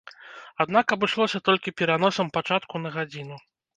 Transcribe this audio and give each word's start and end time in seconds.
Аднак 0.63 0.93
абышлося 0.95 1.39
толькі 1.49 1.73
пераносам 1.81 2.33
пачатку 2.39 2.83
на 2.87 2.97
гадзіну. 2.97 3.43